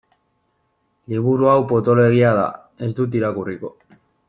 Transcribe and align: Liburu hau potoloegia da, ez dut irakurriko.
Liburu 1.13 1.51
hau 1.51 1.59
potoloegia 1.73 2.33
da, 2.41 2.47
ez 2.89 2.91
dut 3.01 3.21
irakurriko. 3.21 3.73